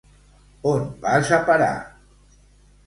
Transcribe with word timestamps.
On 0.71 0.87
vas 1.03 1.31
a 1.37 1.41
parar! 1.51 1.73